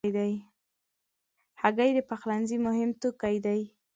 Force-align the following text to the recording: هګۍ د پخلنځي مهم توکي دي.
هګۍ 1.61 1.89
د 1.97 1.99
پخلنځي 2.09 2.57
مهم 2.67 2.89
توکي 3.01 3.35
دي. 3.45 3.61